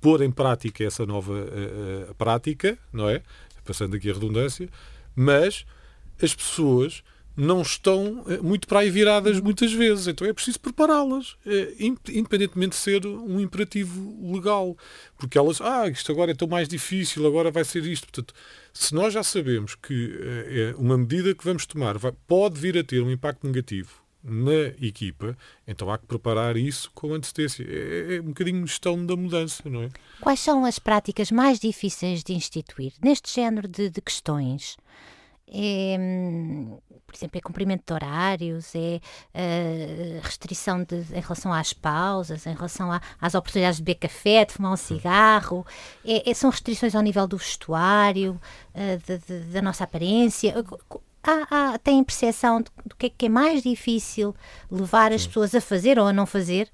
pôr 0.00 0.22
em 0.22 0.30
prática 0.30 0.84
essa 0.84 1.04
nova 1.04 1.32
uh, 1.32 2.14
prática, 2.14 2.78
não 2.92 3.08
é? 3.08 3.22
Passando 3.64 3.96
aqui 3.96 4.10
a 4.10 4.14
redundância, 4.14 4.68
mas 5.14 5.66
as 6.22 6.34
pessoas 6.34 7.02
não 7.38 7.62
estão 7.62 8.24
eh, 8.26 8.38
muito 8.38 8.66
para 8.66 8.80
aí 8.80 8.90
viradas 8.90 9.40
muitas 9.40 9.72
vezes. 9.72 10.08
Então 10.08 10.26
é 10.26 10.32
preciso 10.32 10.58
prepará-las, 10.58 11.36
eh, 11.46 11.72
independentemente 11.78 12.70
de 12.70 12.76
ser 12.76 13.06
um 13.06 13.40
imperativo 13.40 14.32
legal. 14.34 14.76
Porque 15.16 15.38
elas, 15.38 15.60
ah, 15.60 15.86
isto 15.88 16.10
agora 16.10 16.32
é 16.32 16.34
tão 16.34 16.48
mais 16.48 16.66
difícil, 16.66 17.24
agora 17.24 17.52
vai 17.52 17.64
ser 17.64 17.84
isto. 17.86 18.08
Portanto, 18.08 18.34
se 18.72 18.92
nós 18.92 19.14
já 19.14 19.22
sabemos 19.22 19.76
que 19.76 20.18
é 20.48 20.74
uma 20.76 20.98
medida 20.98 21.34
que 21.34 21.44
vamos 21.44 21.64
tomar 21.64 21.94
pode 22.26 22.60
vir 22.60 22.76
a 22.76 22.82
ter 22.82 23.02
um 23.02 23.10
impacto 23.10 23.46
negativo 23.46 24.02
na 24.22 24.74
equipa, 24.84 25.36
então 25.66 25.90
há 25.90 25.98
que 25.98 26.06
preparar 26.06 26.56
isso 26.56 26.90
com 26.92 27.14
antecedência. 27.14 27.64
É, 27.64 28.16
é 28.16 28.20
um 28.20 28.26
bocadinho 28.26 28.66
gestão 28.66 29.04
da 29.06 29.16
mudança, 29.16 29.62
não 29.66 29.84
é? 29.84 29.90
Quais 30.20 30.40
são 30.40 30.64
as 30.64 30.78
práticas 30.78 31.30
mais 31.30 31.60
difíceis 31.60 32.24
de 32.24 32.32
instituir 32.32 32.92
neste 33.02 33.32
género 33.32 33.68
de, 33.68 33.88
de 33.88 34.00
questões? 34.00 34.76
É, 35.52 35.96
por 37.06 37.14
exemplo, 37.16 37.38
é 37.38 37.40
cumprimento 37.40 37.84
de 37.86 37.92
horários, 37.92 38.74
é 38.74 39.00
uh, 39.34 40.20
restrição 40.22 40.84
de, 40.84 40.96
em 40.96 41.20
relação 41.20 41.52
às 41.52 41.72
pausas, 41.72 42.46
em 42.46 42.54
relação 42.54 42.92
a, 42.92 43.00
às 43.20 43.34
oportunidades 43.34 43.78
de 43.78 43.84
beber 43.84 44.00
café, 44.00 44.44
de 44.44 44.52
fumar 44.52 44.72
um 44.72 44.76
cigarro, 44.76 45.66
é, 46.04 46.30
é, 46.30 46.34
são 46.34 46.50
restrições 46.50 46.94
ao 46.94 47.02
nível 47.02 47.26
do 47.26 47.38
vestuário, 47.38 48.40
uh, 48.74 48.98
de, 49.06 49.18
de, 49.18 49.52
da 49.52 49.62
nossa 49.62 49.84
aparência. 49.84 50.54
Há, 51.22 51.46
há, 51.50 51.78
tem 51.78 52.02
percepção 52.04 52.62
do 52.84 52.94
que 52.96 53.06
é 53.06 53.10
que 53.10 53.26
é 53.26 53.28
mais 53.28 53.62
difícil 53.62 54.34
levar 54.70 55.12
as 55.12 55.26
pessoas 55.26 55.54
a 55.54 55.60
fazer 55.60 55.98
ou 55.98 56.06
a 56.06 56.12
não 56.12 56.26
fazer? 56.26 56.70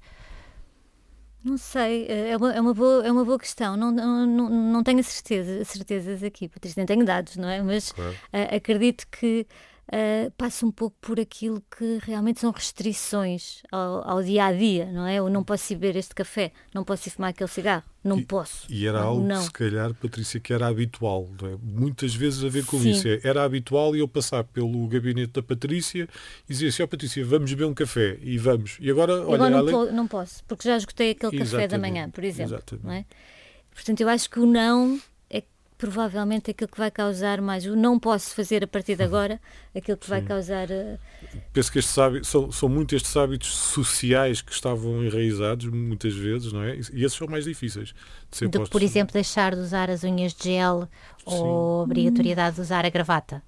Não 1.45 1.57
sei, 1.59 2.07
eh, 2.07 2.29
é 2.31 2.37
uma, 2.37 2.53
é 2.55 2.59
uma, 2.59 2.73
boa, 2.73 3.05
é 3.05 3.11
uma 3.11 3.23
boa 3.23 3.37
questão. 3.37 3.77
Não, 3.77 3.91
não, 3.91 4.25
não, 4.25 4.49
não 4.49 4.83
tenho 4.83 5.03
certeza, 5.03 5.63
certezas 5.63 6.23
aqui, 6.23 6.49
Patrícia, 6.49 6.81
não 6.81 6.87
tenho 6.87 7.05
dados, 7.05 7.35
não 7.37 7.47
é? 7.47 7.61
Mas 7.61 7.91
claro. 7.91 8.13
uh, 8.33 8.55
acredito 8.55 9.05
que 9.11 9.45
uh, 9.87 10.31
passa 10.37 10.65
um 10.65 10.71
pouco 10.71 10.95
por 10.99 11.19
aquilo 11.19 11.61
que 11.77 11.99
realmente 12.01 12.39
são 12.39 12.51
restrições 12.51 13.61
ao, 13.71 14.09
ao, 14.09 14.23
dia 14.23 14.45
a 14.45 14.51
dia, 14.53 14.85
não 14.91 15.05
é? 15.05 15.15
Eu 15.15 15.29
não 15.29 15.43
posso 15.43 15.73
ir 15.73 15.75
beber 15.77 15.97
este 15.97 16.15
café, 16.15 16.51
não 16.73 16.83
posso 16.83 17.07
ir 17.07 17.11
fumar 17.11 17.29
aquele 17.31 17.49
cigarro, 17.49 17.83
não 18.03 18.19
e, 18.19 18.25
posso. 18.25 18.65
E 18.69 18.87
era 18.87 18.99
não, 18.99 19.07
algo, 19.07 19.27
não. 19.27 19.41
se 19.41 19.51
calhar, 19.51 19.93
Patrícia, 19.93 20.39
que 20.39 20.53
era 20.53 20.67
habitual, 20.67 21.27
é? 21.43 21.57
muitas 21.61 22.13
vezes 22.15 22.43
a 22.43 22.49
ver 22.49 22.65
com 22.65 22.79
Sim. 22.79 22.91
isso. 22.91 23.07
É, 23.07 23.19
era 23.23 23.43
habitual 23.43 23.95
eu 23.95 24.07
passar 24.07 24.43
pelo 24.43 24.87
gabinete 24.87 25.33
da 25.33 25.43
Patrícia 25.43 26.07
e 26.47 26.53
dizer 26.53 26.67
assim: 26.67 26.83
Ó 26.83 26.85
oh, 26.85 26.89
Patrícia, 26.89 27.25
vamos 27.25 27.51
beber 27.51 27.65
um 27.65 27.73
café 27.73 28.17
e 28.21 28.37
vamos. 28.37 28.77
E 28.79 28.89
agora, 28.89 29.13
olha, 29.13 29.35
agora 29.35 29.49
não, 29.49 29.79
além... 29.81 29.93
não 29.93 30.07
posso, 30.07 30.43
porque 30.45 30.67
já 30.67 30.77
esgotei 30.77 31.11
aquele 31.11 31.35
Exatamente. 31.35 31.51
café 31.51 31.67
da 31.67 31.77
manhã, 31.77 32.09
por 32.09 32.23
exemplo. 32.23 32.55
Exatamente. 32.55 32.85
Não 32.85 32.93
é? 32.93 33.05
Portanto, 33.73 34.01
eu 34.01 34.07
acho 34.07 34.29
que 34.29 34.39
o 34.39 34.45
não 34.45 34.99
provavelmente 35.77 36.51
aquilo 36.51 36.69
que 36.69 36.77
vai 36.77 36.89
causar 36.89 37.41
mais 37.41 37.65
o 37.65 37.75
não 37.75 37.99
posso 37.99 38.33
fazer 38.33 38.63
a 38.63 38.67
partir 38.67 38.95
de 38.95 39.03
uhum. 39.03 39.09
agora, 39.09 39.41
aquilo 39.75 39.97
que 39.97 40.05
Sim. 40.05 40.11
vai 40.11 40.21
causar. 40.21 40.69
Uh... 40.69 40.97
Penso 41.51 41.71
que 41.71 41.79
estes 41.79 41.97
hábitos, 41.97 42.29
são, 42.29 42.51
são 42.51 42.69
muitos 42.69 42.95
estes 42.95 43.15
hábitos 43.17 43.49
sociais 43.49 44.41
que 44.41 44.51
estavam 44.51 45.03
enraizados 45.03 45.65
muitas 45.65 46.13
vezes, 46.13 46.53
não 46.53 46.63
é? 46.63 46.75
E 46.93 47.03
esses 47.03 47.13
são 47.13 47.27
mais 47.27 47.45
difíceis 47.45 47.93
de 48.29 48.37
ser 48.37 48.45
de, 48.47 48.57
postos. 48.57 48.69
Por 48.69 48.81
exemplo, 48.81 49.13
deixar 49.13 49.53
de 49.53 49.61
usar 49.61 49.89
as 49.89 50.03
unhas 50.03 50.33
de 50.33 50.45
gel 50.45 50.87
Sim. 51.19 51.23
ou 51.25 51.81
a 51.81 51.83
obrigatoriedade 51.83 52.55
de 52.55 52.61
usar 52.61 52.85
a 52.85 52.89
gravata. 52.89 53.43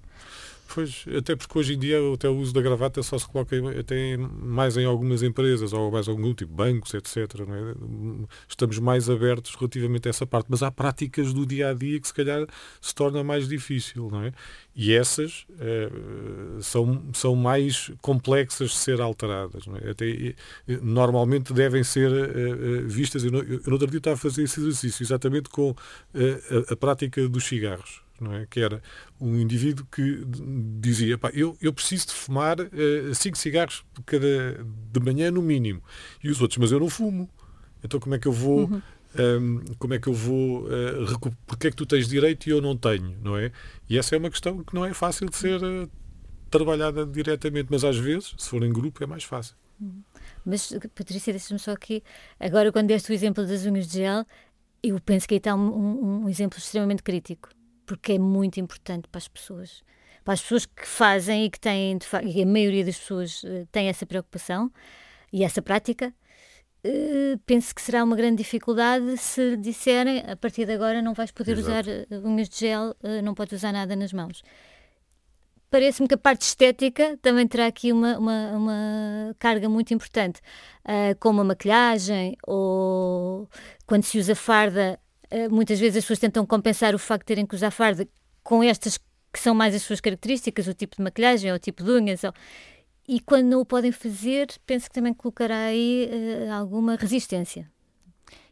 Pois, 0.74 1.06
até 1.16 1.34
porque 1.34 1.58
hoje 1.58 1.74
em 1.74 1.78
dia 1.78 1.98
até 2.12 2.28
o 2.28 2.36
uso 2.36 2.52
da 2.52 2.60
gravata 2.60 3.02
só 3.02 3.18
se 3.18 3.26
coloca 3.26 3.56
até 3.80 4.18
mais 4.18 4.76
em 4.76 4.84
algumas 4.84 5.22
empresas 5.22 5.72
ou 5.72 5.90
mais 5.90 6.08
algum 6.08 6.34
tipo, 6.34 6.52
bancos, 6.52 6.92
etc. 6.92 7.16
É? 7.16 8.26
Estamos 8.46 8.78
mais 8.78 9.08
abertos 9.08 9.54
relativamente 9.54 10.08
a 10.08 10.10
essa 10.10 10.26
parte, 10.26 10.46
mas 10.50 10.62
há 10.62 10.70
práticas 10.70 11.32
do 11.32 11.46
dia 11.46 11.70
a 11.70 11.74
dia 11.74 11.98
que 11.98 12.06
se 12.06 12.12
calhar 12.12 12.46
se 12.82 12.94
torna 12.94 13.24
mais 13.24 13.48
difícil, 13.48 14.10
não 14.10 14.22
é? 14.22 14.32
E 14.76 14.92
essas 14.92 15.46
eh, 15.58 15.90
são, 16.60 17.02
são 17.14 17.34
mais 17.34 17.90
complexas 18.02 18.70
de 18.70 18.76
ser 18.76 19.00
alteradas. 19.00 19.64
É? 19.82 19.90
Até, 19.90 20.34
normalmente 20.82 21.52
devem 21.54 21.82
ser 21.82 22.12
eh, 22.12 22.82
vistas. 22.84 23.24
Eu, 23.24 23.32
eu, 23.42 23.60
no 23.66 23.72
outro 23.72 23.88
dia 23.88 23.98
estava 23.98 24.14
a 24.14 24.18
fazer 24.18 24.42
esse 24.42 24.60
exercício 24.60 25.02
exatamente 25.02 25.48
com 25.48 25.74
a, 26.14 26.72
a 26.72 26.76
prática 26.76 27.26
dos 27.26 27.44
cigarros 27.44 28.06
não 28.20 28.34
é? 28.34 28.46
Que 28.46 28.60
era 28.60 28.82
um 29.20 29.36
indivíduo 29.36 29.86
que 29.90 30.24
dizia, 30.80 31.16
pá, 31.18 31.30
eu, 31.32 31.56
eu 31.60 31.72
preciso 31.72 32.08
de 32.08 32.12
fumar 32.14 32.60
uh, 32.60 33.14
cinco 33.14 33.38
cigarros 33.38 33.84
cada, 34.06 34.64
de 34.92 35.00
manhã 35.00 35.30
no 35.30 35.42
mínimo. 35.42 35.82
E 36.22 36.30
os 36.30 36.40
outros, 36.40 36.58
mas 36.58 36.72
eu 36.72 36.80
não 36.80 36.88
fumo. 36.88 37.28
Então 37.82 38.00
como 38.00 38.14
é 38.14 38.18
que 38.18 38.28
eu 38.28 38.32
vou... 38.32 38.66
Uhum. 38.66 38.82
Um, 39.18 39.22
ehm, 39.22 39.64
como 39.78 39.94
é 39.94 39.98
que 39.98 40.06
eu 40.06 40.12
vou 40.12 40.66
uh, 40.66 41.34
porque 41.46 41.68
é 41.68 41.70
que 41.70 41.76
tu 41.76 41.86
tens 41.86 42.06
direito 42.06 42.46
e 42.46 42.50
eu 42.50 42.60
não 42.60 42.76
tenho, 42.76 43.16
não 43.24 43.38
é? 43.38 43.50
E 43.88 43.96
essa 43.96 44.14
é 44.14 44.18
uma 44.18 44.28
questão 44.28 44.62
que 44.62 44.74
não 44.74 44.84
é 44.84 44.92
fácil 44.92 45.30
de 45.30 45.34
ser 45.34 45.62
uh, 45.62 45.90
trabalhada 46.50 47.06
diretamente, 47.06 47.68
mas 47.70 47.84
às 47.84 47.96
vezes, 47.96 48.34
se 48.36 48.50
for 48.50 48.62
em 48.62 48.70
grupo, 48.70 49.02
é 49.02 49.06
mais 49.06 49.24
fácil. 49.24 49.56
Uhum. 49.80 50.02
Mas, 50.44 50.74
Patrícia, 50.94 51.32
deixa-me 51.32 51.58
só 51.58 51.72
aqui, 51.72 52.02
agora 52.38 52.70
quando 52.70 52.88
deste 52.88 53.10
o 53.10 53.14
exemplo 53.14 53.46
das 53.46 53.64
unhas 53.64 53.88
de 53.88 53.94
gel, 53.94 54.26
eu 54.82 55.00
penso 55.00 55.26
que 55.26 55.34
aí 55.34 55.38
está 55.38 55.54
um, 55.54 55.68
um, 55.68 56.24
um 56.24 56.28
exemplo 56.28 56.58
extremamente 56.58 57.02
crítico 57.02 57.48
porque 57.88 58.12
é 58.12 58.18
muito 58.18 58.60
importante 58.60 59.08
para 59.08 59.18
as 59.18 59.26
pessoas. 59.26 59.82
Para 60.22 60.34
as 60.34 60.42
pessoas 60.42 60.66
que 60.66 60.86
fazem 60.86 61.46
e 61.46 61.50
que 61.50 61.58
têm, 61.58 61.96
de 61.96 62.06
facto, 62.06 62.28
e 62.28 62.42
a 62.42 62.46
maioria 62.46 62.84
das 62.84 62.98
pessoas 62.98 63.42
uh, 63.44 63.66
tem 63.72 63.88
essa 63.88 64.04
preocupação 64.04 64.70
e 65.32 65.42
essa 65.42 65.62
prática, 65.62 66.14
uh, 66.84 67.38
penso 67.46 67.74
que 67.74 67.80
será 67.80 68.04
uma 68.04 68.14
grande 68.14 68.36
dificuldade 68.36 69.16
se 69.16 69.56
disserem 69.56 70.22
a 70.30 70.36
partir 70.36 70.66
de 70.66 70.74
agora 70.74 71.00
não 71.00 71.14
vais 71.14 71.30
poder 71.30 71.56
Exato. 71.56 71.88
usar 71.90 72.22
uh, 72.22 72.28
unhas 72.28 72.50
de 72.50 72.58
gel, 72.58 72.94
não 73.24 73.32
podes 73.34 73.54
usar 73.54 73.72
nada 73.72 73.96
nas 73.96 74.12
mãos. 74.12 74.42
Parece-me 75.70 76.08
que 76.08 76.14
a 76.14 76.18
parte 76.18 76.42
estética 76.42 77.18
também 77.22 77.46
terá 77.46 77.66
aqui 77.66 77.90
uma, 77.90 78.18
uma, 78.18 78.50
uma 78.52 79.36
carga 79.38 79.68
muito 79.68 79.92
importante, 79.92 80.40
como 81.20 81.42
a 81.42 81.44
maquilhagem 81.44 82.38
ou 82.46 83.46
quando 83.84 84.04
se 84.04 84.18
usa 84.18 84.34
farda, 84.34 84.98
eh, 84.98 85.07
muitas 85.50 85.78
vezes 85.78 85.98
as 85.98 86.04
pessoas 86.04 86.18
tentam 86.18 86.46
compensar 86.46 86.94
o 86.94 86.98
facto 86.98 87.22
de 87.22 87.26
terem 87.26 87.46
que 87.46 87.54
usar 87.54 87.70
farda 87.70 88.08
com 88.42 88.62
estas 88.62 88.98
que 89.32 89.38
são 89.38 89.54
mais 89.54 89.74
as 89.74 89.82
suas 89.82 90.00
características, 90.00 90.66
o 90.66 90.74
tipo 90.74 90.96
de 90.96 91.02
maquilhagem 91.02 91.52
o 91.52 91.58
tipo 91.58 91.84
de 91.84 91.90
unhas. 91.90 92.24
Ou... 92.24 92.32
E 93.06 93.20
quando 93.20 93.46
não 93.46 93.60
o 93.60 93.64
podem 93.64 93.92
fazer, 93.92 94.48
penso 94.66 94.86
que 94.86 94.94
também 94.94 95.14
colocará 95.14 95.66
aí 95.66 96.10
uh, 96.10 96.52
alguma 96.52 96.96
resistência. 96.96 97.70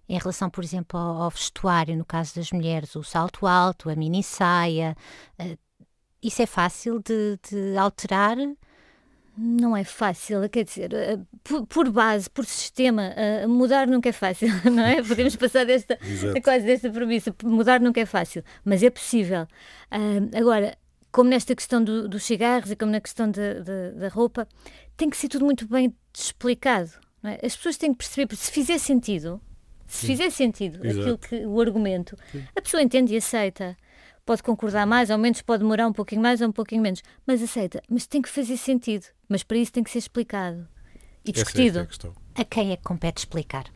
Em 0.08 0.18
relação, 0.18 0.48
por 0.48 0.62
exemplo, 0.62 0.98
ao, 0.98 1.22
ao, 1.22 1.30
vestuário, 1.30 1.96
no 1.96 2.04
caso 2.04 2.36
das 2.36 2.52
mulheres, 2.52 2.94
o 2.94 3.02
salto 3.02 3.46
alto, 3.46 3.90
a 3.90 3.96
mini 3.96 4.22
saia, 4.22 4.96
uh, 5.40 5.58
isso 6.22 6.42
é 6.42 6.46
fácil 6.46 7.00
de, 7.00 7.38
de 7.50 7.76
alterar 7.76 8.36
não 9.36 9.76
é 9.76 9.84
fácil, 9.84 10.48
quer 10.48 10.64
dizer, 10.64 10.92
eh, 10.94 11.18
por, 11.44 11.66
por 11.66 11.90
base, 11.90 12.28
por 12.30 12.44
sistema, 12.46 13.12
uh, 13.44 13.48
mudar 13.48 13.86
nunca 13.86 14.08
é 14.08 14.12
fácil, 14.12 14.48
não 14.70 14.82
é? 14.82 15.02
Podemos 15.04 15.36
passar 15.36 15.66
desta, 15.66 15.98
quase 16.42 16.64
desta 16.64 16.90
premissa, 16.90 17.34
mudar 17.44 17.80
nunca 17.80 18.00
é 18.00 18.06
fácil, 18.06 18.42
mas 18.64 18.82
é 18.82 18.90
possível. 18.90 19.42
Uh, 19.92 20.36
agora, 20.36 20.76
como 21.12 21.30
nesta 21.30 21.54
questão 21.54 21.82
do, 21.82 22.08
dos 22.08 22.24
cigarros 22.24 22.70
e 22.70 22.76
como 22.76 22.92
na 22.92 23.00
questão 23.00 23.30
de, 23.30 23.62
de, 23.62 23.92
da 23.98 24.08
roupa, 24.08 24.48
tem 24.96 25.10
que 25.10 25.16
ser 25.16 25.28
tudo 25.28 25.44
muito 25.44 25.66
bem 25.66 25.94
explicado. 26.14 26.90
É? 27.22 27.44
As 27.44 27.56
pessoas 27.56 27.76
têm 27.76 27.92
que 27.92 27.98
perceber, 27.98 28.26
porque 28.26 28.44
se 28.44 28.52
fizer 28.52 28.78
sentido, 28.78 29.40
se 29.86 30.00
Sim. 30.00 30.06
fizer 30.08 30.30
sentido 30.30 30.86
Exato. 30.86 31.00
aquilo 31.00 31.18
que 31.18 31.46
o 31.46 31.60
argumento, 31.60 32.16
Sim. 32.32 32.44
a 32.54 32.60
pessoa 32.60 32.82
entende 32.82 33.14
e 33.14 33.16
aceita 33.16 33.76
pode 34.26 34.42
concordar 34.42 34.86
mais 34.86 35.08
ou 35.08 35.16
menos, 35.16 35.40
pode 35.40 35.62
demorar 35.62 35.86
um 35.86 35.92
pouquinho 35.92 36.20
mais 36.20 36.40
ou 36.40 36.48
um 36.48 36.52
pouquinho 36.52 36.82
menos, 36.82 37.02
mas 37.24 37.40
aceita. 37.40 37.80
Mas 37.88 38.06
tem 38.06 38.20
que 38.20 38.28
fazer 38.28 38.56
sentido. 38.56 39.06
Mas 39.28 39.44
para 39.44 39.56
isso 39.56 39.72
tem 39.72 39.84
que 39.84 39.90
ser 39.90 39.98
explicado 39.98 40.68
e 41.24 41.30
discutido. 41.32 41.78
Essa 41.78 42.08
é 42.08 42.10
a, 42.34 42.42
a 42.42 42.44
quem 42.44 42.72
é 42.72 42.76
que 42.76 42.82
compete 42.82 43.18
explicar? 43.18 43.72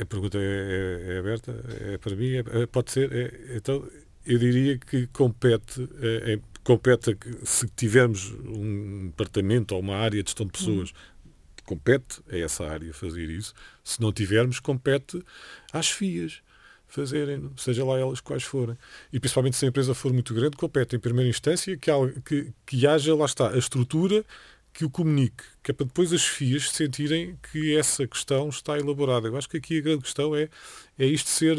A 0.00 0.04
pergunta 0.04 0.38
é, 0.38 0.40
é, 0.40 1.14
é 1.14 1.18
aberta, 1.18 1.64
é 1.92 1.98
para 1.98 2.16
mim, 2.16 2.36
é, 2.36 2.66
pode 2.66 2.90
ser. 2.90 3.12
É, 3.12 3.56
então, 3.56 3.86
eu 4.24 4.38
diria 4.38 4.78
que 4.78 5.06
compete, 5.08 5.88
é, 6.00 6.40
compete 6.64 7.16
se 7.44 7.68
tivermos 7.68 8.30
um 8.30 9.08
departamento 9.08 9.74
ou 9.74 9.80
uma 9.80 9.96
área 9.96 10.22
de 10.22 10.30
gestão 10.30 10.46
de 10.46 10.52
pessoas, 10.52 10.90
hum. 10.90 11.30
compete 11.64 12.20
a 12.30 12.38
essa 12.38 12.66
área 12.66 12.94
fazer 12.94 13.28
isso. 13.28 13.52
Se 13.84 14.00
não 14.00 14.12
tivermos, 14.12 14.58
compete 14.58 15.22
às 15.72 15.90
FIAs 15.90 16.42
fazerem, 16.88 17.50
seja 17.56 17.84
lá 17.84 17.98
elas 17.98 18.20
quais 18.20 18.42
forem. 18.42 18.76
E 19.12 19.20
principalmente 19.20 19.56
se 19.56 19.64
a 19.64 19.68
empresa 19.68 19.94
for 19.94 20.12
muito 20.12 20.34
grande, 20.34 20.56
compete 20.56 20.96
em 20.96 20.98
primeira 20.98 21.28
instância 21.28 21.76
que, 21.76 21.90
que, 22.24 22.52
que 22.66 22.86
haja, 22.86 23.14
lá 23.14 23.26
está, 23.26 23.50
a 23.50 23.58
estrutura 23.58 24.24
que 24.72 24.84
o 24.84 24.90
comunique, 24.90 25.44
que 25.62 25.70
é 25.70 25.74
para 25.74 25.86
depois 25.86 26.12
as 26.12 26.24
FIAs 26.24 26.70
sentirem 26.70 27.36
que 27.50 27.76
essa 27.76 28.06
questão 28.06 28.48
está 28.48 28.78
elaborada. 28.78 29.28
Eu 29.28 29.36
acho 29.36 29.48
que 29.48 29.56
aqui 29.56 29.78
a 29.78 29.82
grande 29.82 30.02
questão 30.02 30.36
é, 30.36 30.48
é 30.98 31.04
isto 31.06 31.28
ser 31.28 31.56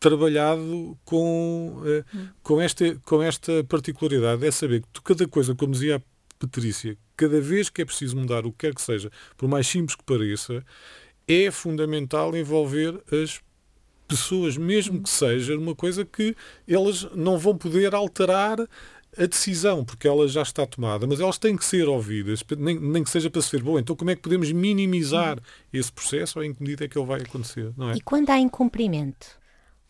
trabalhado 0.00 0.98
com, 1.04 1.82
eh, 1.84 2.04
com, 2.42 2.60
esta, 2.60 2.96
com 3.04 3.22
esta 3.22 3.62
particularidade, 3.64 4.44
é 4.44 4.50
saber 4.50 4.82
que 4.92 5.02
cada 5.02 5.28
coisa, 5.28 5.54
como 5.54 5.72
dizia 5.72 5.96
a 5.96 6.00
Patrícia, 6.38 6.96
cada 7.16 7.38
vez 7.38 7.68
que 7.68 7.82
é 7.82 7.84
preciso 7.84 8.16
mudar 8.16 8.46
o 8.46 8.50
que 8.50 8.66
quer 8.66 8.74
que 8.74 8.80
seja, 8.80 9.12
por 9.36 9.46
mais 9.46 9.66
simples 9.66 9.94
que 9.94 10.02
pareça, 10.02 10.64
é 11.28 11.50
fundamental 11.50 12.34
envolver 12.34 12.98
as 13.12 13.40
pessoas, 14.10 14.56
mesmo 14.56 15.02
que 15.02 15.08
seja 15.08 15.56
uma 15.56 15.74
coisa 15.74 16.04
que 16.04 16.36
elas 16.66 17.08
não 17.14 17.38
vão 17.38 17.56
poder 17.56 17.94
alterar 17.94 18.58
a 19.16 19.26
decisão, 19.26 19.84
porque 19.84 20.06
ela 20.06 20.28
já 20.28 20.42
está 20.42 20.64
tomada, 20.66 21.06
mas 21.06 21.20
elas 21.20 21.38
têm 21.38 21.56
que 21.56 21.64
ser 21.64 21.88
ouvidas, 21.88 22.44
nem, 22.58 22.78
nem 22.78 23.02
que 23.02 23.10
seja 23.10 23.28
para 23.28 23.42
ser 23.42 23.62
boa. 23.62 23.80
Então, 23.80 23.96
como 23.96 24.10
é 24.10 24.16
que 24.16 24.22
podemos 24.22 24.50
minimizar 24.52 25.36
uhum. 25.38 25.44
esse 25.72 25.92
processo 25.92 26.38
ou 26.38 26.44
em 26.44 26.54
que 26.54 26.62
medida 26.62 26.84
é 26.84 26.88
que 26.88 26.98
ele 26.98 27.06
vai 27.06 27.20
acontecer? 27.20 27.72
Não 27.76 27.90
é? 27.90 27.94
E 27.96 28.00
quando 28.00 28.30
há 28.30 28.38
incumprimento? 28.38 29.40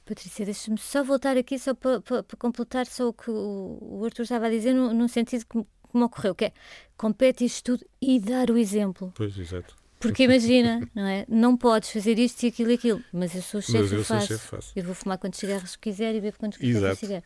Patrícia, 0.05 0.45
deixa-me 0.45 0.79
só 0.79 1.05
voltar 1.05 1.37
aqui 1.37 1.59
só 1.59 1.75
para, 1.75 2.01
para, 2.01 2.23
para, 2.23 2.37
completar 2.37 2.87
só 2.87 3.09
o 3.09 3.13
que 3.13 3.31
o, 3.31 4.03
Arthur 4.05 4.23
estava 4.23 4.47
a 4.47 4.51
dizer, 4.51 4.73
no 4.75 5.09
sentido 5.09 5.45
que, 5.47 5.59
me 5.93 6.05
ocorreu, 6.05 6.35
que 6.35 6.47
é 6.47 6.53
compete 6.97 7.45
isto 7.45 7.77
tudo 7.77 7.87
e 8.01 8.19
dar 8.19 8.51
o 8.51 8.57
exemplo. 8.57 9.13
Pois, 9.15 9.37
exato. 9.39 9.80
Porque 10.01 10.23
imagina, 10.23 10.81
não 10.95 11.07
é? 11.07 11.27
Não 11.29 11.57
podes 11.57 11.91
fazer 11.91 12.19
isto 12.19 12.43
e 12.43 12.49
aquilo 12.49 12.71
e 12.71 12.75
aquilo, 12.75 13.05
mas 13.13 13.35
eu 13.35 13.43
sou 13.43 13.61
chefe, 13.61 13.95
eu, 13.95 14.03
faço. 14.03 14.29
chefe 14.29 14.47
faço. 14.47 14.73
Eu 14.75 14.83
vou 14.83 14.95
fumar 14.95 15.19
quantos 15.19 15.39
cigarros 15.39 15.77
quiser 15.77 16.13
e 16.13 16.15
beber 16.15 16.39
quantos 16.39 16.59
quiser. 16.59 17.23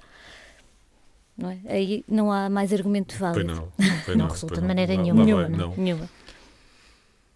Não 1.38 1.50
é? 1.50 1.58
Aí 1.66 2.04
não 2.08 2.32
há 2.32 2.50
mais 2.50 2.72
argumento 2.72 3.16
válido. 3.16 3.46
Pois 3.46 3.58
não, 3.58 3.94
pois 4.04 4.18
não, 4.18 4.24
não 4.24 4.32
resulta 4.32 4.60
de 4.60 4.66
maneira 4.66 4.94
não, 4.96 5.02
nenhuma. 5.02 5.24
Nenhuma, 5.24 5.48
não. 5.48 5.76
nenhuma. 5.76 6.10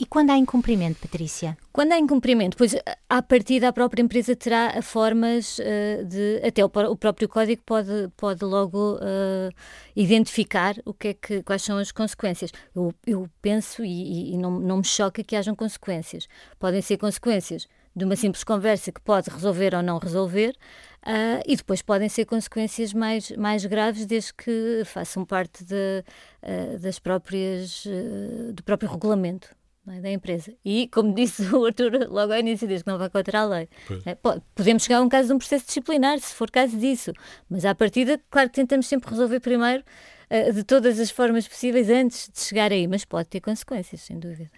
E 0.00 0.06
quando 0.06 0.30
há 0.30 0.36
incumprimento, 0.36 1.00
Patrícia? 1.00 1.58
Quando 1.72 1.90
há 1.90 1.98
incumprimento, 1.98 2.56
pois 2.56 2.72
à 3.08 3.20
partida 3.20 3.66
a 3.66 3.72
própria 3.72 4.00
empresa 4.00 4.36
terá 4.36 4.80
formas 4.80 5.58
uh, 5.58 6.04
de. 6.04 6.40
Até 6.46 6.64
o, 6.64 6.66
o, 6.68 6.96
próprio 6.96 7.28
código 7.28 7.60
pode, 7.66 8.08
pode 8.16 8.44
logo 8.44 8.94
uh, 8.94 9.50
identificar 9.96 10.76
o 10.84 10.94
que 10.94 11.08
é 11.08 11.14
que, 11.14 11.42
quais 11.42 11.62
são 11.62 11.78
as 11.78 11.90
consequências. 11.90 12.52
Eu, 12.76 12.94
eu 13.04 13.28
penso 13.42 13.84
e, 13.84 14.34
e 14.34 14.38
não, 14.38 14.60
não 14.60 14.76
me 14.76 14.84
choca 14.84 15.24
que 15.24 15.34
hajam 15.34 15.56
consequências. 15.56 16.28
Podem 16.60 16.80
ser 16.80 16.96
consequências 16.96 17.66
de 17.96 18.04
uma 18.04 18.14
simples 18.14 18.44
conversa 18.44 18.92
que 18.92 19.00
pode 19.00 19.28
resolver 19.28 19.74
ou 19.74 19.82
não 19.82 19.98
resolver, 19.98 20.54
uh, 21.04 21.42
e 21.44 21.56
depois 21.56 21.82
podem 21.82 22.08
ser 22.08 22.24
consequências 22.24 22.94
mais, 22.94 23.32
mais 23.32 23.66
graves 23.66 24.06
desde 24.06 24.32
que 24.32 24.82
façam 24.84 25.24
parte 25.24 25.64
de, 25.64 26.04
uh, 26.44 26.78
das 26.78 27.00
próprias, 27.00 27.84
uh, 27.84 28.52
do 28.52 28.62
próprio 28.62 28.88
regulamento 28.88 29.57
é? 29.92 30.00
da 30.00 30.10
empresa. 30.10 30.54
E, 30.64 30.88
como 30.88 31.14
disse 31.14 31.42
o 31.54 31.64
Arthur 31.64 32.08
logo 32.08 32.32
ao 32.32 32.38
início, 32.38 32.66
desde 32.66 32.84
que 32.84 32.90
não 32.90 32.98
vai 32.98 33.10
contra 33.10 33.40
a 33.40 33.46
lei. 33.46 33.68
É, 34.04 34.16
podemos 34.54 34.82
chegar 34.82 34.98
a 34.98 35.02
um 35.02 35.08
caso 35.08 35.28
de 35.28 35.34
um 35.34 35.38
processo 35.38 35.66
disciplinar, 35.66 36.18
se 36.20 36.34
for 36.34 36.50
caso 36.50 36.76
disso, 36.76 37.12
mas 37.48 37.64
à 37.64 37.74
partida, 37.74 38.20
claro 38.30 38.48
que 38.48 38.56
tentamos 38.56 38.86
sempre 38.86 39.10
resolver 39.10 39.40
primeiro 39.40 39.82
uh, 40.30 40.52
de 40.52 40.62
todas 40.64 40.98
as 40.98 41.10
formas 41.10 41.46
possíveis 41.46 41.88
antes 41.90 42.30
de 42.32 42.40
chegar 42.40 42.72
aí, 42.72 42.86
mas 42.86 43.04
pode 43.04 43.28
ter 43.28 43.40
consequências, 43.40 44.02
sem 44.02 44.18
dúvida. 44.18 44.50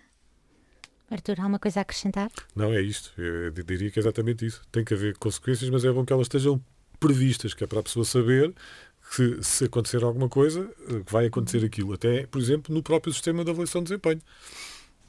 Arthur, 1.11 1.41
há 1.41 1.47
uma 1.47 1.59
coisa 1.59 1.81
a 1.81 1.83
acrescentar? 1.83 2.31
Não, 2.55 2.73
é 2.73 2.81
isto. 2.81 3.13
Eu 3.21 3.51
diria 3.51 3.91
que 3.91 3.99
é 3.99 4.01
exatamente 4.03 4.47
isso. 4.47 4.63
Tem 4.71 4.85
que 4.85 4.95
haver 4.95 5.17
consequências, 5.19 5.69
mas 5.69 5.85
é 5.85 5.91
bom 5.91 6.05
que 6.05 6.13
elas 6.13 6.27
estejam 6.27 6.63
previstas, 7.01 7.53
que 7.53 7.65
é 7.65 7.67
para 7.67 7.81
a 7.81 7.83
pessoa 7.83 8.05
saber 8.05 8.55
que 9.17 9.43
se 9.43 9.65
acontecer 9.65 10.05
alguma 10.05 10.29
coisa, 10.29 10.71
eh, 10.89 11.03
vai 11.11 11.27
acontecer 11.27 11.65
aquilo. 11.65 11.93
Até, 11.93 12.27
por 12.27 12.41
exemplo, 12.41 12.73
no 12.73 12.81
próprio 12.81 13.13
sistema 13.13 13.45
de 13.45 13.51
avaliação 13.51 13.83
de 13.83 13.89
desempenho. 13.89 14.23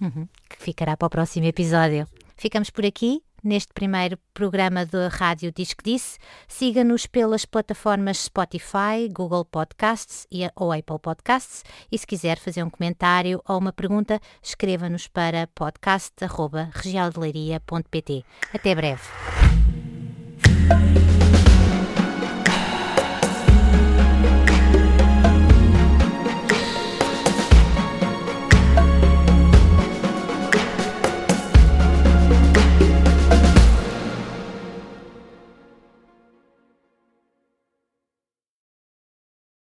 Uhum, 0.01 0.27
que 0.49 0.57
ficará 0.57 0.97
para 0.97 1.05
o 1.05 1.09
próximo 1.09 1.45
episódio. 1.45 2.07
Ficamos 2.35 2.71
por 2.71 2.85
aqui 2.85 3.21
neste 3.43 3.73
primeiro 3.73 4.17
programa 4.33 4.85
da 4.85 5.07
Rádio 5.07 5.51
Disque 5.51 5.83
Disse. 5.83 6.17
Siga-nos 6.47 7.05
pelas 7.05 7.45
plataformas 7.45 8.17
Spotify, 8.19 9.09
Google 9.11 9.43
Podcasts 9.45 10.25
e, 10.31 10.49
ou 10.55 10.71
Apple 10.71 10.99
Podcasts. 10.99 11.63
E 11.91 11.97
se 11.97 12.07
quiser 12.07 12.37
fazer 12.37 12.63
um 12.63 12.69
comentário 12.69 13.41
ou 13.47 13.57
uma 13.57 13.73
pergunta, 13.73 14.19
escreva-nos 14.41 15.07
para 15.07 15.47
podcast.regialdeleiria.pt. 15.53 18.23
Até 18.53 18.75
breve. 18.75 19.01